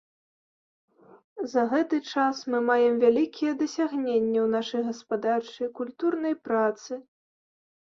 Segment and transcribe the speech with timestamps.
[1.51, 6.91] За гэты час мы маем вялікія дасягненні ў нашай гаспадарчай, культурнай працы.